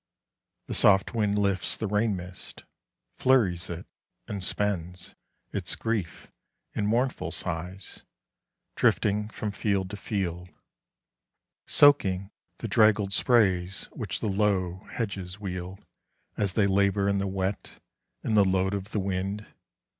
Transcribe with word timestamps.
The 0.65 0.73
soft 0.73 1.13
wind 1.13 1.37
lifts 1.37 1.77
the 1.77 1.85
rain 1.85 2.15
mist, 2.15 2.63
flurries 3.19 3.69
it, 3.69 3.85
and 4.27 4.43
spends 4.43 5.13
Its 5.53 5.75
grief 5.75 6.27
in 6.73 6.87
mournful 6.87 7.29
sighs, 7.31 8.01
drifting 8.75 9.29
from 9.29 9.51
field 9.51 9.91
to 9.91 9.97
field, 9.97 10.49
Soaking 11.67 12.31
the 12.57 12.67
draggled 12.67 13.13
sprays 13.13 13.83
which 13.91 14.21
the 14.21 14.25
low 14.27 14.87
hedges 14.91 15.39
wield 15.39 15.85
As 16.35 16.53
they 16.53 16.65
labour 16.65 17.07
in 17.07 17.19
the 17.19 17.27
wet 17.27 17.73
and 18.23 18.35
the 18.35 18.43
load 18.43 18.73
of 18.73 18.93
the 18.93 18.99
wind. 18.99 19.45